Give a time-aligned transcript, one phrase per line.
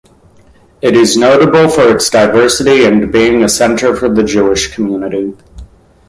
[0.81, 5.37] It is notable for its diversity and being a center for the Jewish community.